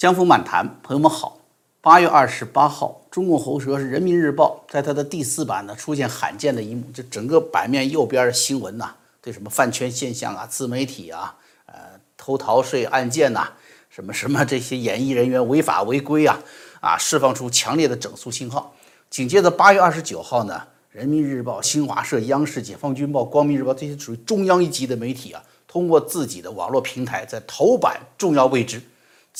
[0.00, 1.36] 江峰漫谈，朋友们好。
[1.82, 11.36] 八月二十八号，中共喉舌是《人民日报》在它的第四版呢出现罕见的一幕，就整个版面右边的新闻呐，对什么饭圈现象啊、自媒体啊、
[11.66, 11.74] 呃
[12.16, 13.52] 偷逃税案件呐、
[13.90, 16.40] 什么什么这些演艺人员违法违规啊
[16.80, 18.74] 啊，释放出强烈的整肃信号。
[19.10, 20.54] 紧接着八月二十九号呢，
[20.96, 28.80] 《人民日报》、新华社、央视、解放军报、光明日报这些属于中央一级的媒体啊，通过自己的网络平台，在头版重要位置。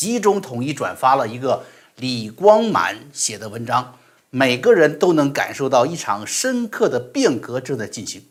[0.00, 1.62] 集中统一转发了一个
[1.96, 3.98] 李光满写的文章，
[4.30, 8.22] 每个人都能感受到一场深刻的变革正在进行。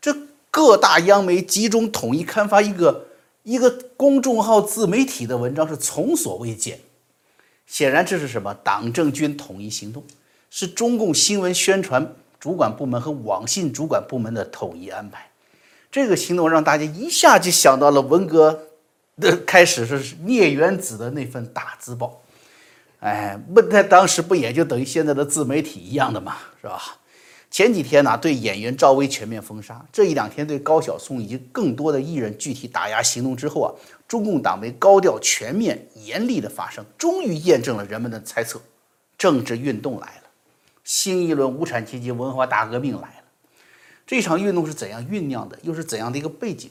[0.00, 0.16] 这
[0.48, 3.06] 各大央媒集中统一刊发一个
[3.42, 6.78] 一个公众号自媒体的文章是从所未见。
[7.66, 8.54] 显然，这是什么？
[8.62, 10.04] 党政军统一行动，
[10.50, 15.28] 是中共新闻宣传主管部门和网信主管部门的统一安排。
[15.90, 18.68] 这个行动让大家一下就想到了文革。
[19.20, 22.22] 的开始是聂元子的那份大字报，
[23.00, 26.80] 哎，不，在当时不也就等于现在的自媒体一样的嘛，是吧？
[27.50, 33.68] 前几天呢，对演员赵薇全面封杀，这一两天对高晓松以及更多的艺人具体打压行动之后啊，
[34.08, 38.58] 中共党媒高调、全面、严厉的发声，终于验证了人们的猜测，
[39.18, 40.22] 政治运动来了，
[40.82, 43.24] 新一轮无产阶级文化大革命来了。
[44.06, 45.58] 这场运动是怎样酝酿的？
[45.62, 46.70] 又是怎样的一个背景？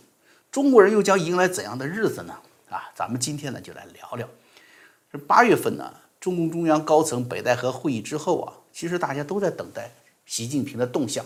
[0.52, 2.33] 中国人又将迎来怎样的日子呢？
[2.69, 4.27] 啊，咱们今天呢就来聊聊。
[5.09, 9.89] 这八月份呢，中共中央高层北戴河会议之后啊，其实大家都在等待
[10.25, 11.25] 习近平的动向。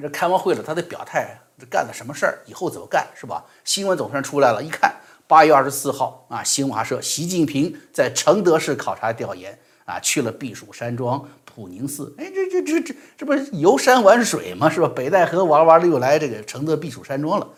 [0.00, 3.44] 这开完会了，他得表态，这干了什么事儿，以后怎么干，是吧？
[3.64, 4.94] 新闻总算出来了，一看
[5.26, 12.14] 八月二十四号啊，新华社，习近平在承德市考察调研啊，去了避暑山庄普宁寺。
[12.16, 14.70] 哎，这这这这这不是游山玩水吗？
[14.70, 14.88] 是吧？
[14.94, 17.48] 北戴河玩完了，又来这个承德避暑山庄了。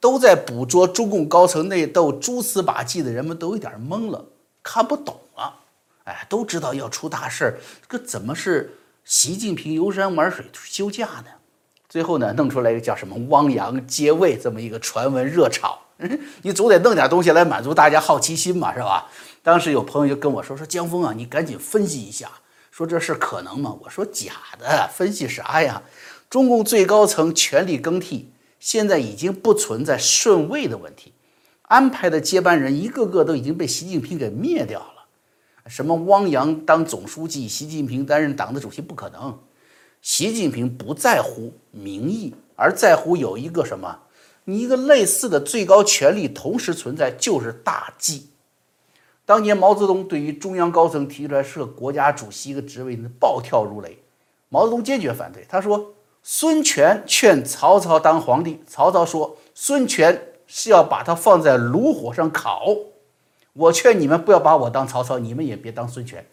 [0.00, 4.24] 都在捕捉中共高层内斗、蛛丝马迹的人们都有点懵了，
[4.62, 5.54] 看不懂了。
[6.04, 7.58] 哎，都知道要出大事儿，
[7.88, 11.26] 这怎么是习近平游山玩水休假呢？
[11.88, 15.78] 最后呢，弄出来一个叫什么“汪洋接位”这么一个传闻热炒。
[16.42, 19.08] 你总得弄点东西来满足大家好奇心嘛，是吧？
[19.42, 22.30] 当时有朋友就跟我说：“说江峰啊，你赶紧分析一下，
[22.70, 25.82] 说这事可能吗？”我说：“假的，分析啥呀？
[26.28, 31.12] 中共最高层权力更替。”现在已经不存在顺位的问题，
[31.62, 35.06] 安排的接班人一个个都已经被习近平给灭掉了。
[35.68, 39.38] 什么汪洋当总书记，习近平担任党的主席不可能。
[40.00, 44.00] 习近平不在乎民意，而在乎有一个什么？
[44.44, 48.28] 你一个类似的最高权力同时存在，就是大计。
[49.24, 53.98] 当年毛泽东对于中央高层提出来设国家主席一个职位，暴跳如雷。
[54.48, 55.95] 毛泽东坚决反对，他说。
[56.28, 62.66] 孙权劝曹操当皇帝，曹操说：“孙权是要把他放在炉火上烤。”
[63.54, 66.26] 我劝你们不要把我当曹操，你们也别当孙权。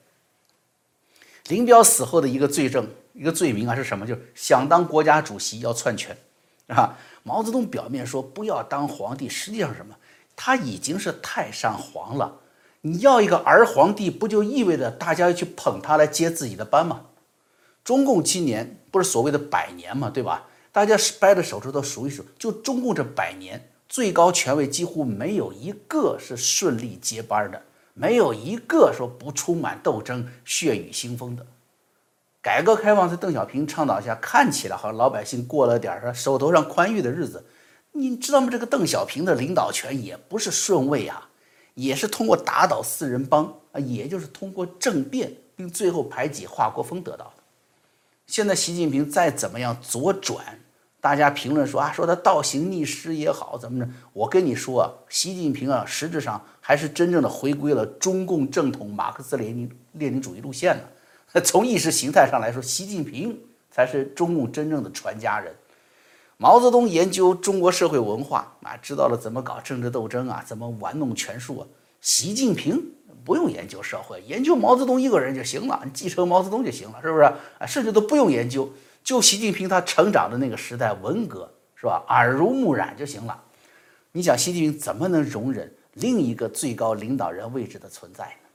[1.47, 4.03] 林彪死后的一个罪证、一个罪名啊是什么？
[4.03, 6.17] 就是想当国家主席要篡权
[6.65, 6.97] 啊。
[7.21, 9.95] 毛泽东表面说不要当皇帝，实际上什么？
[10.35, 12.39] 他已经是太上皇了。
[12.81, 17.01] 你要一个儿皇帝，不就意味着大家要去捧他来接自己的班吗？
[17.83, 20.47] 中共今年不是所谓的百年嘛，对吧？
[20.71, 27.61] 大家掰着手指头数一数，就中共这百年，最高权位几乎没有一个是顺利接班的，
[27.93, 31.45] 没有一个说不充满斗争、血雨腥风的。
[32.41, 37.45] 改革开放在邓小平倡导下，看起来好像老百姓过了点儿手头上宽裕的日子。
[37.91, 38.47] 你知道吗？
[38.49, 41.29] 这个邓小平的领导权也不是顺位啊，
[41.75, 47.42] 也是通过打倒四人帮啊，也就是通过政变，并最后排挤华国锋得到的。
[48.33, 50.43] 现在习近平再怎么样左转，
[50.99, 53.87] 大家评论说啊，说他倒行逆施也好，怎么着？
[54.11, 61.41] 我跟你说啊，习近平啊，实质上还是真正的回归了中共正统马克思列宁列宁主义路线呢。
[61.45, 63.39] 从意识形态上来说，习近平
[63.69, 65.53] 才是中共真正的传家人。
[66.37, 71.67] 毛泽东研究中国社会文化啊，知道了怎么搞政治斗争啊，怎么玩弄权术啊。
[72.01, 72.83] 习近平。
[73.23, 77.23] 不用研究社会，研究毛泽东一个人就行了，你继承毛泽东就行了，是不是？
[77.23, 78.71] 啊，甚至都不用研究，
[79.03, 82.03] 就习近平他成长的那个时代，文革是吧？
[82.09, 83.43] 耳濡目染就行了。
[84.11, 88.49] 你想，习近平怎么能容忍另一个最高领导人位置的存在呢？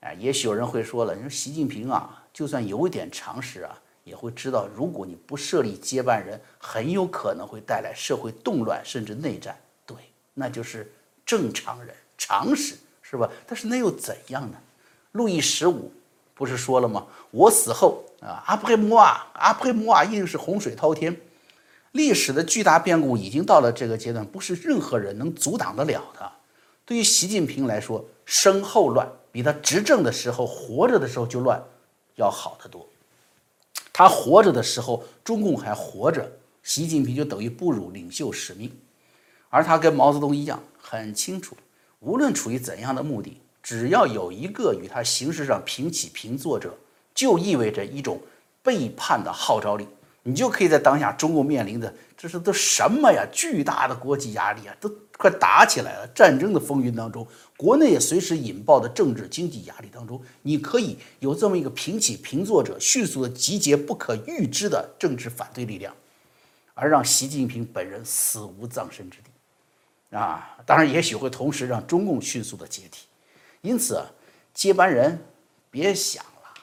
[0.00, 9.54] 哎，也许有人会说了，你说习近平啊，就算有一点常识啊，也会知道，如果你不设立接班人，很有可能会带来社会动乱，甚至内战。
[9.84, 9.96] 对，
[10.32, 10.90] 那就是
[11.24, 12.76] 正常人常识。
[13.10, 13.28] 是吧？
[13.46, 14.56] 但是那又怎样呢？
[15.12, 15.92] 路易十五
[16.34, 17.06] 不是说了吗？
[17.32, 21.20] 我死后啊，阿布莫啊，阿布莫啊一定是洪水滔天。
[21.92, 26.30] 历史的巨大变故已经到了这个阶段，不是任何人能阻挡得了的。
[26.86, 31.60] 对于习近平来说，身后乱比他执政的时候活着的时候就乱
[32.14, 32.88] 要好得多。
[33.92, 36.30] 他活着的时候，中共还活着，
[36.62, 38.70] 习近平就等于不辱领袖使命。
[39.48, 41.56] 而他跟毛泽东一样，很清楚，
[42.00, 46.76] 无论处于怎样的目的，只要有一个与他形式上平起平坐者，
[47.14, 48.20] 就意味着一种
[48.62, 49.86] 背叛的号召力。
[50.22, 53.26] 你就可以在当下中国面临的这是都什么呀？
[53.32, 56.06] 巨大的国际压力啊，都快打起来了。
[56.08, 57.26] 战争的风云当中，
[57.56, 65.94] 国内也随时引爆的政治经济压力当中，你可以有这么一个平起平坐者，迅速的集结不可预知的政治反对力量，
[66.74, 69.30] 而让习近平本人死无葬身之地
[70.10, 70.56] 啊！
[70.66, 73.06] 当然，也许会同时让中共迅速的解体。
[73.60, 74.04] 因此，
[74.52, 75.18] 接班人
[75.70, 76.54] 别想了。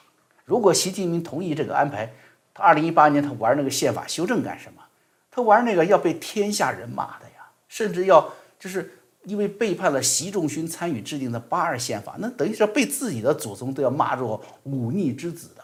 [0.44, 2.12] 如果习近平同意这个安排。
[2.54, 4.82] 他二零一八年，他玩那个宪法修正干什么？
[5.30, 15.62] 他玩那个要被天下人骂的呀，甚至要就是因为背叛了习仲勋参与制定的八二宪法，那等于是被自己的祖宗都要骂作忤逆之子的。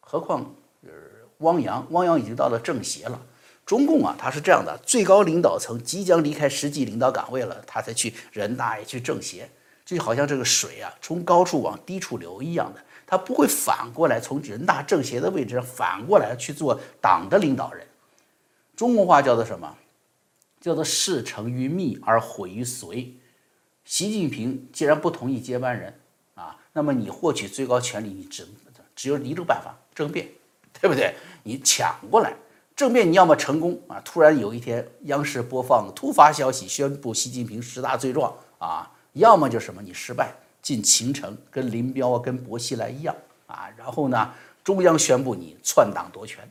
[0.00, 0.40] 何况
[0.80, 0.88] 呃
[1.40, 3.20] 汪洋，汪洋已经到了政协了。
[3.64, 9.48] 中共啊，他是这样的，最高领导层即将离开实际领导岗位了，他才去人大也去政协，
[9.84, 12.82] 就好像这个水啊，从高处往低处流一样的。
[13.06, 17.86] 他不会反过来从人大政协的位置上反过来去做党的领导人。
[18.74, 19.76] 中国话叫做什么？
[20.60, 23.14] 叫做事成于密而毁于随。
[23.84, 26.00] 习近平既然不同意接班人
[26.34, 28.46] 啊，那么你获取最高权力，你只
[28.94, 30.28] 只有一个办法：政变，
[30.80, 31.14] 对不对？
[31.42, 32.32] 你抢过来，
[32.74, 40.34] 政变你要么成功啊，突然有一天央视播放突发消息宣布习近平十大罪状啊，要么就什么你失败。
[40.62, 43.12] 进秦城跟林彪啊，跟薄熙来一样
[43.48, 44.30] 啊，然后呢，
[44.62, 46.48] 中央宣布你篡党夺权，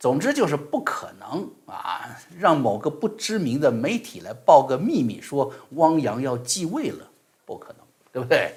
[0.00, 2.08] 总之就是不可能啊，
[2.38, 7.06] 让某个不知名的媒体来报个秘密说汪洋要继位了，
[7.44, 8.54] 不可能，对不对？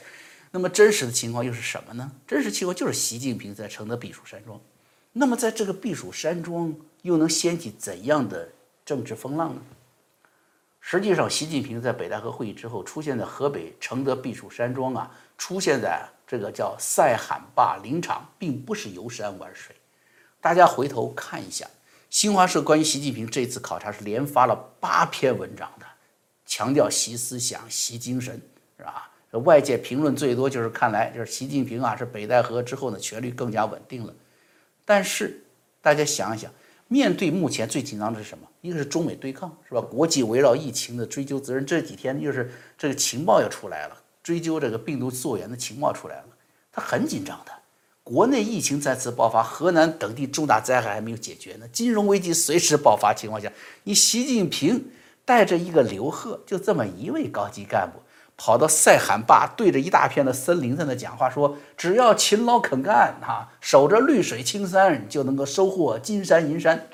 [0.52, 2.10] 那么真实的情况又是什么呢？
[2.26, 4.58] 真实情况就是习近平在承德避暑山庄，
[5.14, 8.48] 那么在这个避暑山庄又能掀起怎样的
[8.86, 9.62] 政治风浪呢？
[10.80, 19.76] 实际上，习近平在北戴河会议之后出现在河北承德避暑山庄啊，出现在这个叫塞罕坝林场，并不是游山玩水。
[20.40, 21.68] 大家回头看一下，
[22.10, 25.86] 新华社关于习近平这次考察是连发了八篇文章的，
[26.46, 28.42] 强调习思想、习精神，
[28.78, 29.12] 是吧？
[29.44, 34.14] 外界评论最多就是看来就是习近平啊，是北戴河之后呢，权力更加稳定了。
[34.86, 35.44] 但是
[35.82, 36.52] 大家想一想。
[36.88, 38.46] 面对目前最紧张的是什么？
[38.60, 39.80] 一个是中美对抗，是吧？
[39.80, 46.26] 国际围绕疫情的追究责任，这几天又是这个情报又出来了，追究这个病毒溯源的情报出来了，
[46.70, 47.52] 他很紧张的。
[48.04, 53.50] 国内疫情再次爆发，河南等地重大灾害还没有解决呢，金融危机随时爆发情况下，
[53.86, 54.92] 你习近平
[55.24, 58.02] 带着一个刘鹤，就这么一位高级干部。
[58.44, 66.88] 跑到塞罕坝，对着一大片的森林在那讲话，说只要勤劳肯干，哈，守着绿水青山，就能够收获金山银山。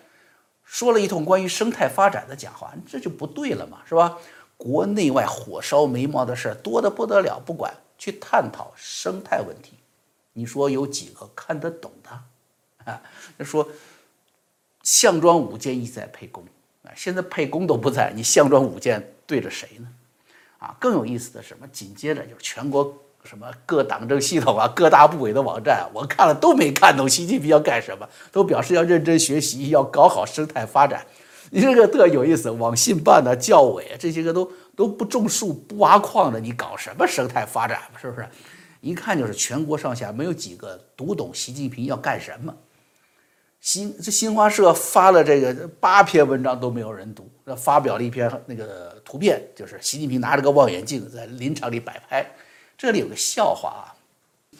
[0.65, 4.17] 说了一通关于生态发展的讲话，这就不对了嘛，是吧？
[4.57, 9.75] 国内外火烧眉毛的事多得不得了，不管去探讨生态问题，
[10.33, 12.91] 你说有几个看得懂的？
[12.91, 13.01] 啊，
[13.45, 13.69] 说
[14.83, 16.43] 项庄舞剑意在沛公
[16.83, 19.87] 啊，现在沛公都不在，你项庄舞剑对着谁呢？
[20.59, 21.67] 啊，更有意思的什么？
[21.71, 22.93] 紧接着就是全国
[23.23, 31.05] 什么各党政系统啊、各大部委的网站，我看了都没看懂习近平要干什么，都表示要认真学习，要搞好生态发展。
[31.49, 37.81] 你这个特有意思，网信办的教委这些个都都不种树、不挖矿的，你搞什么生态发展？
[38.01, 38.27] 是不是？
[38.81, 42.53] 一看就是全国上下没有几个读懂习近平要干什么。
[43.67, 52.25] 新这新华社发了这个八篇文章都没有人读，那发表了一篇那个图片，就是习近平拿着个望远镜在林场里摆拍。
[52.77, 53.91] 这里有个笑话啊，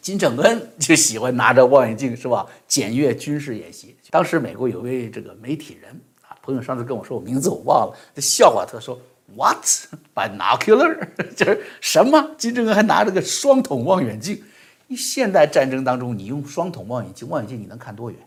[0.02, 2.46] 金正恩就喜欢拿着望远镜是吧？
[2.68, 3.96] 检阅军事演习。
[4.10, 5.90] 当时美国有位这个媒体人
[6.24, 7.98] 啊，朋友上次跟我说，我名字我忘了。
[8.14, 9.00] 这笑话他说
[9.38, 9.66] ，What
[10.14, 11.08] binocular？
[11.34, 12.32] 就是什么？
[12.38, 14.44] 金正恩还拿着个双筒望远镜。
[14.88, 18.20] 你现代战争当中，你用双筒望远镜，望远镜你能看多远？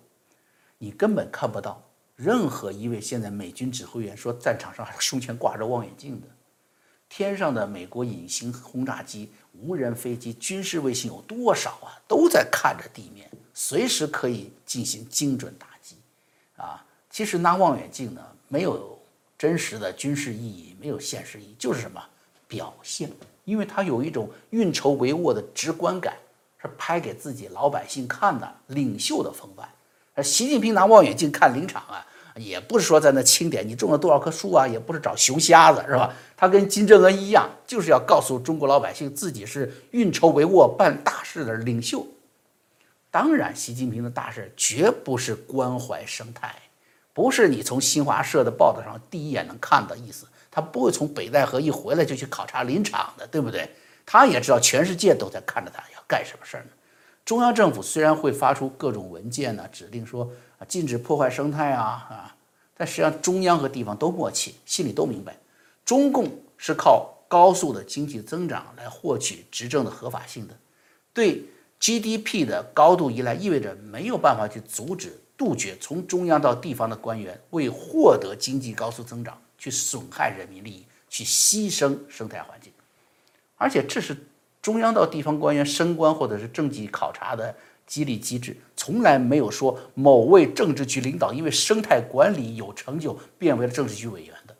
[0.82, 1.82] 你根本看不到
[2.16, 6.26] 任何一位现在美军指挥员说战场上胸前挂着望远镜的，
[7.06, 12.00] 天上的美国隐形轰炸机、无人飞机、军事卫星有多少啊？
[12.08, 15.96] 都在看着地面，随时可以进行精准打击。
[16.56, 18.98] 啊，其实拿望远镜呢，没有
[19.36, 22.02] 真实的军事意义，没有现实意义，就是什么
[22.48, 23.12] 表现，
[23.44, 26.16] 因为它有一种运筹帷幄的直观感，
[26.62, 29.68] 是拍给自己老百姓看的领袖的风范。
[30.22, 32.04] 习近平拿望远镜看林场啊，
[32.36, 36.14] 也不是说在那清点你种了多少棵树啊，也不是找熊瞎子，是吧？
[36.36, 42.06] 他跟金正恩一样，就是要告诉中国老百姓自己是运筹帷幄、办大事的领袖。
[43.10, 46.54] 当然，习近平的大事绝不是关怀生态，
[47.12, 50.26] 不是你从新华社的报道上第一眼能看到意思。
[50.50, 53.68] 他不会从北戴河一回来就去考察林场的，对不对？
[54.06, 56.70] 他也知道全世界都在看着他要干什么事儿呢。
[57.30, 62.36] 中央政府虽然会发出各种文件呢，指令说啊禁止破坏生态啊啊，
[62.76, 65.36] 但实际上中央和地方都默契，心里都明白，
[65.84, 70.56] 中共是靠高速的经济增长来获取执政的合法性的，
[71.14, 71.44] 对
[71.78, 79.40] GDP 的高度依赖意味着没有办法去阻止、杜绝从中央到地方的官员为获得经济高速增长。
[79.56, 82.72] 去损害人民利益，去牺牲生态环境，
[83.56, 84.16] 而且这是
[84.62, 87.54] 中央到地方官员升官或者是政绩考察的
[87.86, 94.54] 激励机制，从来没有说某位政治局领导因为生态管理有成就变为了政治局委员的，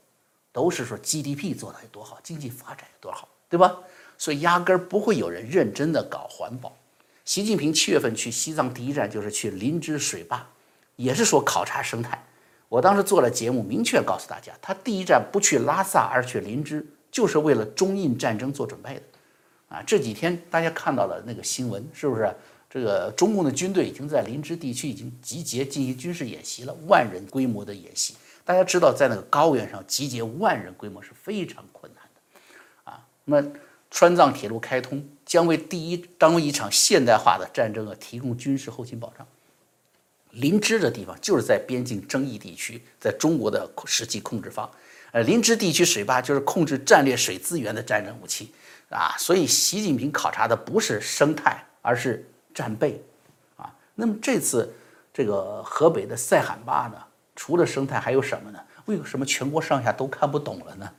[0.53, 3.79] 都是说 GDP 做的有多好，经济发展有多好，对吧？
[4.19, 6.77] 所以压根儿不会有人认真的搞环保。
[7.25, 10.47] 习近平七月份去西藏第一站就是去林芝水坝，
[10.97, 12.23] 也是说考察生态。
[12.69, 19.03] 我当时做了节目，明确告诉大家，他第一站不去拉萨，而去林芝，就是为了中印战争做准备的。
[19.71, 22.31] 啊，这几天大家看到了那个新闻，是不是？
[22.69, 28.15] 这个中共的军队已经在林芝地区已经集结进行军事演习了，万人规模的演习。
[28.45, 32.93] 大家知道，在那个高原上集结万人规模是非常困难的。
[32.93, 33.53] 啊，那么
[33.91, 39.27] 川藏铁路开通将为第一当一场现代化的战争啊提供军事后勤保障。
[40.31, 44.71] 林芝的地方就是在边境争议地区，在中国的实际控制方。
[45.11, 48.53] 呃，林芝地区水坝就是控制战略水资源的战争武器
[48.91, 53.03] 啊，所以习近平考察的不是生态，而是战备
[53.57, 53.75] 啊。
[53.95, 54.73] 那么这次
[55.13, 56.99] 这个河北的塞罕坝呢，
[57.35, 58.61] 除了生态还有什么呢？
[58.87, 60.93] 为什么全国上下都看不懂了呢？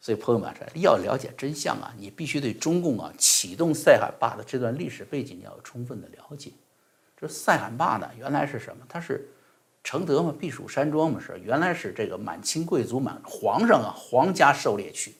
[0.00, 6.52] 所以朋友们，这要了解真相啊，你必须对中共啊启动塞罕坝的这段历史背景要有充分的了解。
[7.20, 8.86] 这塞罕坝呢，原来是什么？
[8.88, 9.28] 它是
[9.84, 15.12] 承德嘛，避暑山庄嘛，是原来是这个满清贵族、满皇上啊，皇家狩猎区。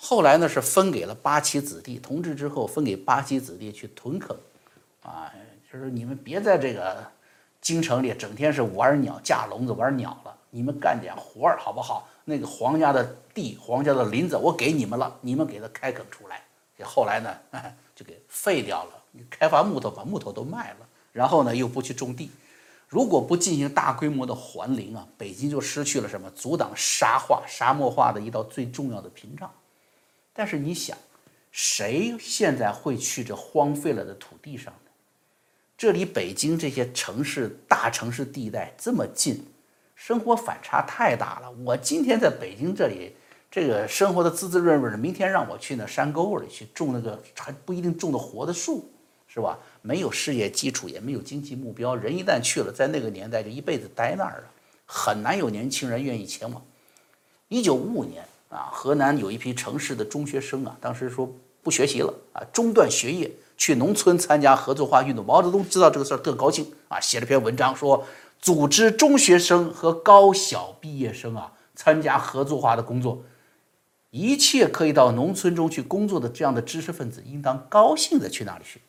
[0.00, 4.36] 后来呢，是分给了八旗子弟，同治之后分给八旗子弟去屯垦，
[5.02, 5.30] 啊，
[5.70, 7.04] 就是你们别在这个
[7.60, 12.08] 京城里整天是玩鸟、架笼子玩鸟了，你们干点活儿好不好？
[12.24, 16.42] 那个皇家的地、皇家的林子我给你们了，你们给他开垦出来。
[16.84, 17.34] 后来呢，
[17.96, 18.90] 就给废掉了，
[19.28, 20.86] 开发木头，把木头都卖了。
[21.12, 22.30] 然后呢，又不去种地，
[22.86, 29.50] 如果不进行大规模的还林啊，北京就失去了什么阻挡沙化、沙漠化的一道最重要的屏障。
[30.38, 30.96] 但是你想，
[31.50, 34.90] 谁现在会去这荒废了的土地上呢？
[35.76, 39.44] 这离北京这些城市、大城市地带这么近，
[39.96, 41.50] 生活反差太大了。
[41.64, 43.16] 我今天在北京这里，
[43.50, 48.88] 这个生活的滋滋润润的，明天让我去那山沟里去种那个还不一定种得活的树。
[49.30, 49.58] 是吧？
[49.82, 54.44] 没有事业基础，也没有经济目标，人一旦去了，在那个年代就一辈子待那儿了，
[54.86, 56.64] 很难有年轻人愿意前往。
[57.48, 61.30] 一九五五年啊，河南有一批城市的中学生啊，当时说
[61.62, 65.24] 不学习了啊，中断学业，去农村参加合作化运动。
[65.24, 68.06] 毛泽东知道这个事儿，特高兴啊，写了篇文章说，
[68.40, 73.22] 组织中学生和高小毕业生啊参加合作化的工作，
[74.10, 78.80] 一切可以到农村中去工作的这样的知识分子，应当高兴的去那里去。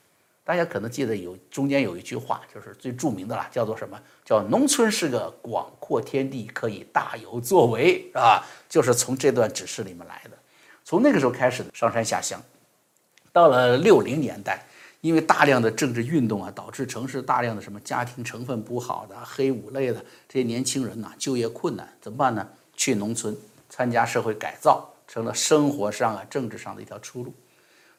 [0.49, 3.95] 大家可能记得有中间有一句话，就是最著名的了，叫做什么？
[4.25, 10.31] 叫农村是个广阔天地，可以大有作为，啊，就是从这段指示里面来的。
[10.83, 12.41] 从那个时候开始的上山下乡，
[13.31, 14.65] 到了六零年代，
[15.01, 22.49] 因为大量的政治运动啊，导致城市大量的什么家庭成分不好的黑五类的这些年轻人呐，就业困难，怎么办呢？
[22.75, 23.37] 去农村
[23.69, 27.31] 参加社会改造，成了生活上啊、政治上的一条出路。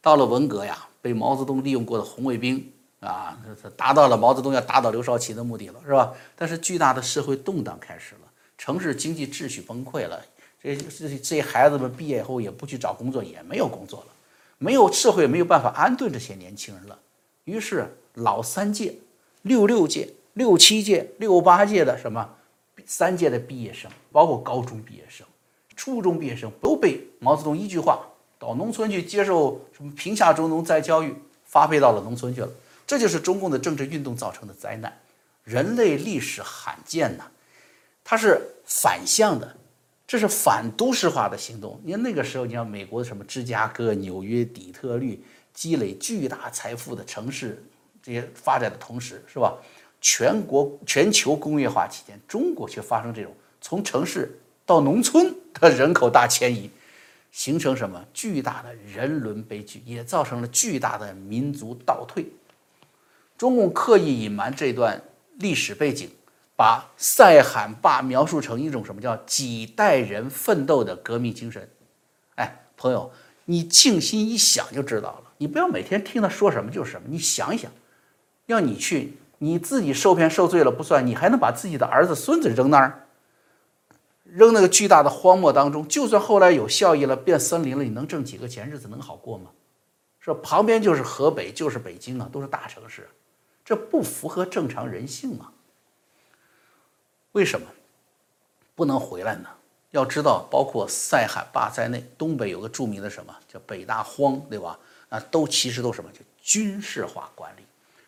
[0.02, 0.84] 到了文革呀。
[1.02, 6.12] 被毛泽东利用过的红卫兵啊，他他达到了毛泽东要打倒刘少奇的目的了，是吧？
[6.36, 8.20] 但是巨大的社会动荡开始了，
[8.58, 10.22] 城市经济秩序崩溃了，
[10.62, 14.06] 这这这些孩子们毕业以后也不去找工作，也没有工作了，
[14.58, 16.98] 没有社会没有办法安顿这些年轻人了。
[17.44, 18.94] 于是老三届、
[19.42, 22.36] 六六届、六七届、六八届的什么
[22.84, 25.26] 三届的毕业生，包括高中毕业生、
[25.74, 28.06] 初中毕业生，都被毛泽东一句话。
[28.40, 32.48] 到农村去接受什么贫下中农再教育，发配到了农村去了。
[32.86, 34.98] 这就是中共的政治运动造成的灾难，
[35.44, 37.24] 人类历史罕见呐，
[38.02, 39.54] 它是反向的，
[40.08, 41.78] 这是反都市化的行动。
[41.84, 47.62] 你看那个时候，你看美国的什么芝加哥、纽约、底特律积累巨大财富的城市，
[48.02, 49.54] 这些发展的同时，是吧？
[50.00, 56.70] 全国全球工业化期间，中国却发生这种从城市到农村的人口大迁移，
[57.30, 62.26] 形成什么巨大的人伦悲剧，也造成了巨大的民族倒退。
[63.38, 65.02] 中共刻意隐瞒这段
[65.38, 66.10] 历史背景，
[66.56, 71.68] 把塞罕坝描述成一种什么叫几代人奋斗的革命精神。
[72.34, 73.10] 哎，朋友，
[73.46, 75.32] 你静心一想就知道了。
[75.38, 77.70] 你不要每天听他说什么就是什么，你想一想，
[78.46, 79.16] 要你去。
[79.42, 83.06] 你自己受骗受罪了不算，你还能把自己的儿子孙子扔那儿，
[84.32, 85.86] 扔那个巨大的荒漠当中？
[85.88, 88.68] 就算后来有效益了，变森林了，你能挣几个钱？
[88.70, 89.50] 日子能好过吗？
[90.20, 93.08] 说旁边就是河北，就是北京啊，都是大城市，
[93.64, 95.50] 这不符合正常人性啊！
[97.32, 97.66] 为什么
[98.74, 99.48] 不能回来呢？
[99.92, 104.78] 要知道，包括塞罕坝在内，东北有个著名的什么叫北大荒，对吧？
[105.08, 107.62] 啊，都其实都什么叫军事化管理。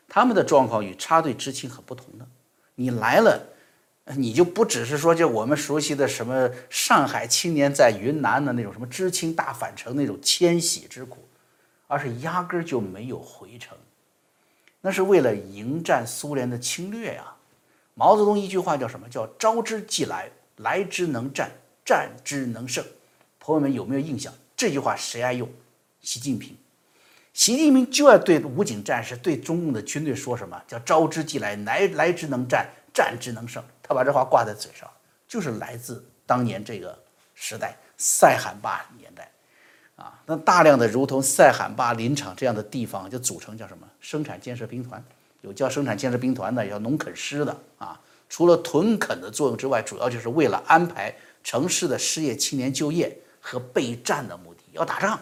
[0.09, 2.27] 他们的状况与插队知青很不同的，
[2.75, 3.41] 你来了，
[4.17, 11.27] 你就不只是说就我们熟悉的什么上海青年在云南的那种什么知青大返程那种迁徙之苦，
[11.87, 13.79] 而是压根儿就没有回城，
[14.81, 17.33] 那是为了迎战苏联的侵略呀。
[17.95, 21.51] 毛泽东一句话叫什么叫招之即来，来之能战，
[21.85, 22.85] 战之能胜。
[23.39, 24.33] 朋友们有没有印象？
[24.57, 25.49] 这句话谁爱用？
[26.01, 26.57] 习近平。
[27.33, 30.61] 习近平就要对武警战士、对中共的军队说什么？
[30.67, 33.63] 叫“招之即来，来来之能战，战之能胜”。
[33.83, 34.89] 他把这话挂在嘴上，
[35.27, 36.97] 就是来自当年这个
[37.35, 39.31] 时代塞罕坝年代
[39.97, 40.19] 啊。
[40.27, 45.03] 那大量的如同塞罕坝林场这样的地方，就组成叫什么生产建设兵团？
[45.41, 48.01] 有叫生产建设兵团的，叫农垦师的啊。
[48.29, 55.21] 除了屯垦的作用之外，主要就是为了安排城市的失业青年就业和备战的目的，要打仗。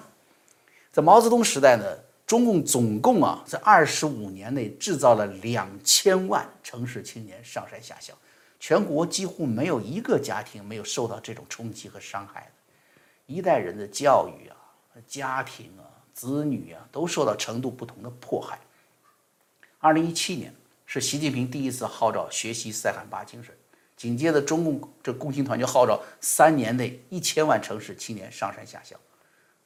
[0.93, 1.85] 在毛泽东时代呢，
[2.27, 8.15] 中共总共啊，在二十五年内制造了两千万城市青年上山下乡，
[8.61, 12.53] 全国几乎没有一个家庭没有受到这种冲击和伤害的，
[13.27, 14.55] 一代人的教育啊、
[15.09, 18.59] 家庭啊、子女啊，都受到程度不同的迫害。
[19.79, 23.55] 二零一七年是习近平第一次号召学习塞罕坝精神，
[23.97, 29.01] 紧接着中共这共青团就号召三年内一千万城市青年上山下乡。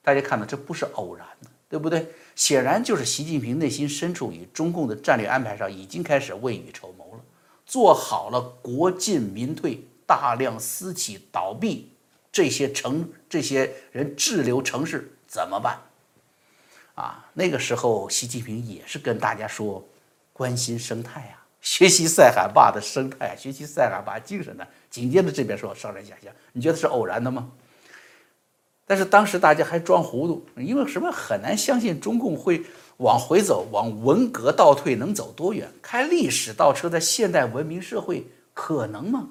[0.02, 2.06] 大家看到，这不是偶然的，对不对？
[2.36, 7.03] 显然就是习近平内心深处与中共的战略安排上已经开始未雨绸缪，
[7.66, 11.90] 做好了国进民退、大量私企倒闭，
[12.30, 15.80] 这些城这些人滞留城市怎么办？
[16.94, 19.84] 啊，那个时候习近平也是跟大家说，
[20.32, 24.66] 关心生态啊， 学习塞罕坝的生态，学习塞罕坝精神的。
[24.90, 27.50] 紧接着这边说上山下乡，你觉得是偶然的吗？
[28.86, 32.62] 但是当时大家还装糊涂，因为什么很难相信中共会
[32.98, 35.68] 往回走，往文革倒退能走多远？
[35.82, 39.28] 开历史倒车在现代文明社会可能吗？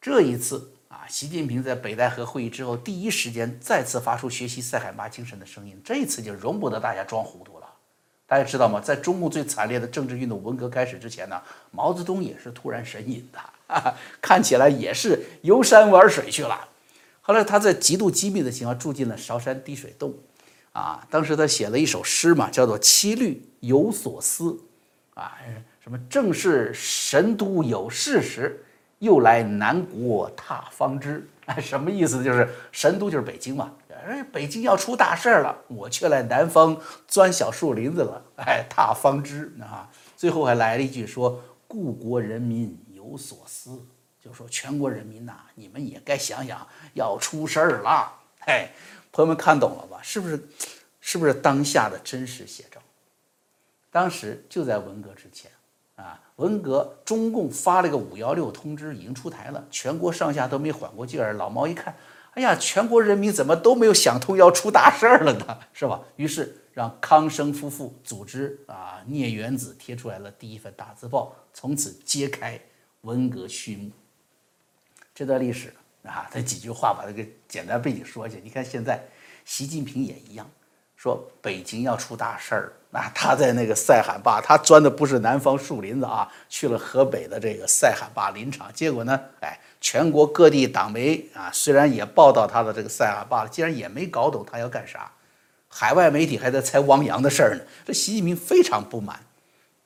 [0.00, 7.66] 这一次啊，习近平在北戴河会议之后第一时间再次发出学习塞罕坝精神的声音，这一次就容不得大家装糊涂了。
[8.26, 8.80] 大家知道吗？
[8.80, 16.68] 在中共最惨烈的政治运动文革开始之前呢，毛泽东也是突然神隐的，看起来也是游山玩水去了。
[17.20, 20.14] 后来他在极度机密的情况住进了韶山滴水洞，
[20.72, 24.44] 啊，当时他写了一首诗嘛，叫做《七律有所思》，
[25.20, 25.36] 啊，
[25.80, 28.64] 什么正是神都有事时，
[29.00, 32.22] 又来南国踏方知，哎，什么意思？
[32.22, 33.72] 就是神都就是北京嘛，
[34.06, 43.80] 哎，北京要出大事了，我却来南方钻小树林子了，哎，踏方知啊，最后还来了一句说，故国人民有所思。
[44.22, 48.12] 就说全国人民呐，你们也该想想，要出事儿了。
[48.40, 48.68] 嘿，
[49.12, 50.00] 朋友们看懂了吧？
[50.02, 50.40] 是不是？
[51.02, 52.78] 是不是当下的真实写照？
[53.90, 55.50] 当时就在文革之前
[55.96, 61.32] 啊，文革中共发了个五幺六通知，已经出台了，全国上下都没缓过劲儿。
[61.32, 61.96] 老毛一看，
[62.34, 65.58] 哎呀，全国人民怎么都没有想通要出大事儿了呢？
[65.72, 66.02] 是吧？
[66.16, 72.60] 于是让康生夫妇组织啊，聂元子贴出来了第一份大字报，从此揭开
[73.00, 73.90] 文革序幕。
[75.14, 78.36] 这段历史啊，他几句话把这个简单背景说一下。
[78.42, 79.02] 你看现在，
[79.44, 80.48] 习近平也一样，
[80.96, 88.72] 说北京要出大事儿，那他在那个塞罕坝，他钻的不是南方树林子啊，去了河北的这个塞罕坝林场。
[88.72, 95.10] 结果呢，哎，全国各地党媒啊，虽然也报道他的这个塞罕坝了，竟然也没搞懂他要干啥。
[95.68, 99.20] 海外媒体还在猜汪洋的事儿呢，这习近平非常不满。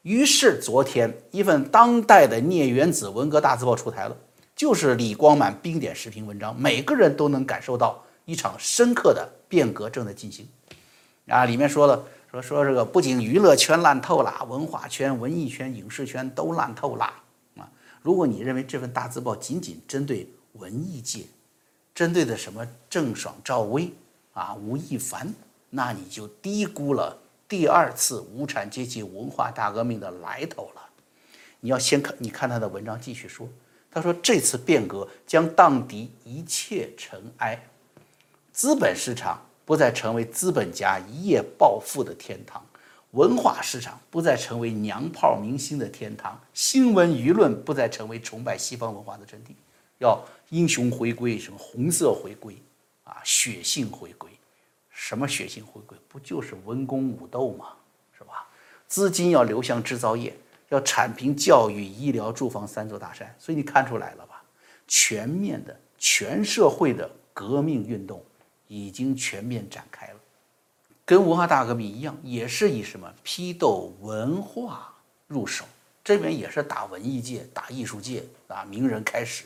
[0.03, 4.17] 于是昨天，一份当代的聂元子文革大字报出台了。
[4.65, 10.49] 就是李光满冰点视频文章，每个人都能感受到一场深刻的变革正在进行。
[11.29, 17.05] 啊，里面说了，说说这个不仅娱乐圈烂透了，文化圈、文艺圈、影视圈都烂透了
[17.59, 17.69] 啊！
[18.01, 21.27] 如果你认为这份大字报仅仅针对文艺界，
[21.95, 23.93] 针对的什么郑爽、赵薇
[24.33, 25.31] 啊、吴亦凡，
[25.69, 30.81] 那你就低估了第二次无产阶级文化大革命的来头了。
[31.61, 33.47] 你要先看，你看他的文章继续说，
[33.95, 37.67] 他说这次变革将荡涤一切尘埃，
[38.53, 39.41] 资本市场。
[39.67, 42.63] 不再成为资本家一夜暴富的天堂，
[43.13, 49.57] 文化市场不再成为娘炮明星的天堂，新闻舆论不再成为崇拜西方文化的阵地。
[50.01, 52.55] 要英雄回归，什么红色回归
[53.05, 54.29] 啊，血性回归，
[54.91, 55.97] 什么血性回归？
[56.09, 57.69] 不就是文攻武斗吗？
[58.19, 58.47] 是吧？
[58.87, 60.37] 资金要流向制造业，
[60.69, 63.35] 要铲平教育、医疗、住房三座大山。
[63.39, 64.43] 所以你看出来了吧？
[64.87, 68.25] 全面的、全社会的革命运动。
[68.67, 70.15] 已经全面展开了，
[71.05, 74.93] 跟文化大革命一样，也是以什么批斗文化
[75.27, 75.67] 入手，
[76.03, 79.45] 这边也是打文艺界、打艺术界啊名人开始，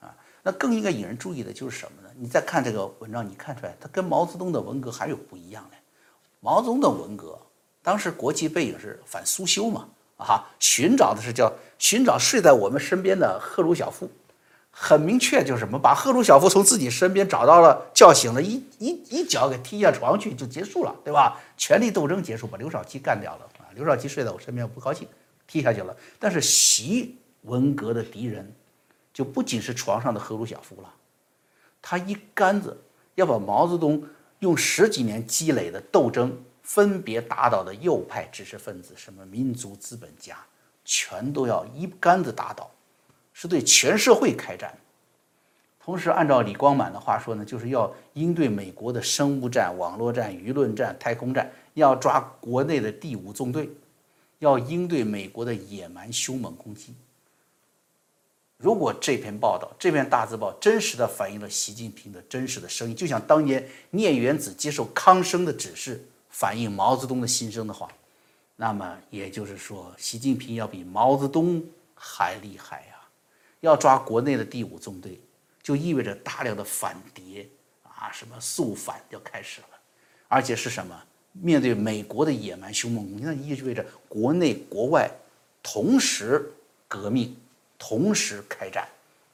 [0.00, 2.08] 啊，那更应该引人注意的就是什么呢？
[2.16, 5.76] 你再看这个文章，你看出来它跟毛泽东的文革还有不一样呢。
[6.40, 7.38] 毛泽东的文革
[7.82, 14.10] 当时国际背景是反苏修嘛，啊，寻找的是叫寻找睡在我们身边的赫鲁晓夫。
[14.78, 21.40] 很明确，就是什么，把赫鲁晓夫从自己身边找到了，叫醒了，一一一脚给踢下床去，就结束了，对吧？
[21.56, 23.72] 权力斗争结束，把刘少奇干掉了啊！
[23.74, 25.08] 刘少奇睡在我身边，不高兴，
[25.46, 25.96] 踢下去了。
[26.18, 28.52] 但是习文革的敌人，
[29.14, 30.92] 就不仅是床上的赫鲁晓夫了，
[31.80, 32.78] 他一竿子
[33.14, 34.04] 要把毛泽东
[34.40, 40.36] 用十几年积累的斗争分别打倒的右派知识分子，什么民族资本家，
[40.84, 42.68] 全都要一竿子打倒。
[43.32, 44.76] 是对全社会开战，
[45.78, 53.70] 同时按照李光满的话说呢，就是要应对美国的生物战、网络战、舆论战、太空战，要抓国内的第五纵队，
[54.40, 56.96] 要应对美国的野蛮凶猛攻击。
[58.58, 66.04] 如果这篇报道、这篇大字报真实的反映了习近平的真实的声音，就像当年聂元子接受康生的指示，
[66.38, 67.88] 反映毛泽东的心声的话，
[68.56, 72.96] 那么也就是说，习近平要比毛泽东还厉害呀。
[73.60, 75.18] 要抓国内的第五纵队，
[75.62, 77.48] 就意味着大量的反谍
[77.84, 79.68] 啊，什么肃反要开始了，
[80.28, 80.94] 而且是什么？
[81.32, 85.10] 面对美国的野蛮凶猛攻击，那意味着国内国外
[85.62, 86.52] 同时
[86.86, 87.34] 革命，
[87.78, 88.86] 同时开战。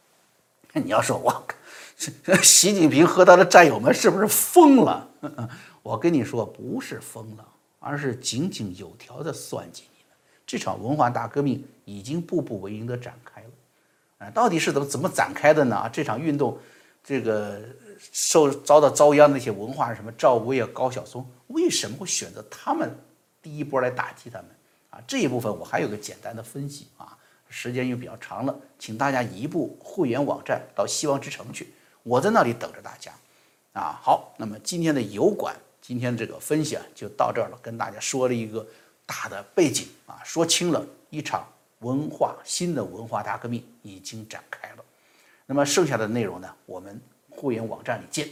[0.75, 1.45] 你要说我，
[2.45, 5.09] 习近平和他的战友们是不是疯了？
[5.83, 7.47] 我跟你说，不是疯了，
[7.81, 10.17] 而是井井有条的算计你们。
[10.47, 13.49] 这场文化大革命已经步步为营的展开了。
[14.19, 15.91] 啊到底是怎么怎么展开的呢？
[15.93, 16.57] 这场运动，
[17.03, 17.61] 这个
[17.99, 22.97] 受遭到遭殃的那些文化什么赵薇啊、高晓松，为什么会选择他们
[23.43, 24.47] 第一波来打击他们？
[24.91, 27.19] 啊，这一部分我还有个简单的分析啊，
[27.49, 31.73] 时间又比较长了，请大家移步会员网站到希望之城去，
[32.05, 33.11] 我在那里等着大家。
[33.73, 38.67] 啊，好，那么今天的油管，今天这个分析啊就到这儿了，跟大家说了一个
[39.05, 41.47] 大的背景啊，说清了一场。
[41.83, 44.85] 文化新的文化大革命已经展开了，
[45.47, 46.49] 那么剩下的内容呢？
[46.65, 48.29] 我们互联网站里见。